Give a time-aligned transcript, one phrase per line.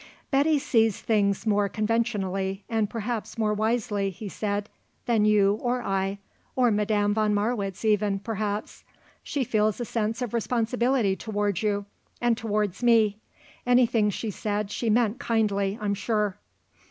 [0.31, 4.67] "Betty sees things more conventionally and perhaps more wisely," he said,
[5.05, 6.17] "than you or I
[6.55, 8.83] or Madame von Marwitz, even, perhaps.
[9.21, 11.85] She feels a sense of responsibility towards you
[12.19, 13.19] and towards me.
[13.63, 16.39] Anything she said she meant kindly, I'm sure."